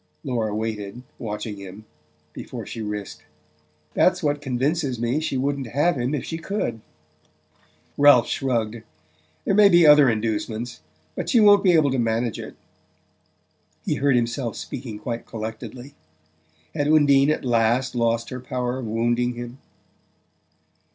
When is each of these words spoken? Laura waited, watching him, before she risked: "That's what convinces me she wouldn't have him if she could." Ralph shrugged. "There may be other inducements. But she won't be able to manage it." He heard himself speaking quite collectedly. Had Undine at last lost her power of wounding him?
Laura 0.23 0.55
waited, 0.55 1.03
watching 1.19 1.57
him, 1.57 1.85
before 2.33 2.65
she 2.65 2.81
risked: 2.81 3.21
"That's 3.93 4.23
what 4.23 4.41
convinces 4.41 4.99
me 4.99 5.19
she 5.19 5.37
wouldn't 5.37 5.67
have 5.67 5.95
him 5.95 6.15
if 6.15 6.25
she 6.25 6.39
could." 6.39 6.81
Ralph 7.99 8.27
shrugged. 8.27 8.81
"There 9.45 9.53
may 9.53 9.69
be 9.69 9.85
other 9.85 10.09
inducements. 10.09 10.81
But 11.15 11.29
she 11.29 11.39
won't 11.39 11.63
be 11.63 11.73
able 11.73 11.91
to 11.91 11.99
manage 11.99 12.39
it." 12.39 12.55
He 13.85 13.93
heard 13.93 14.15
himself 14.15 14.55
speaking 14.55 14.97
quite 14.97 15.27
collectedly. 15.27 15.93
Had 16.73 16.87
Undine 16.87 17.29
at 17.29 17.45
last 17.45 17.93
lost 17.93 18.29
her 18.29 18.39
power 18.39 18.79
of 18.79 18.87
wounding 18.87 19.35
him? 19.35 19.59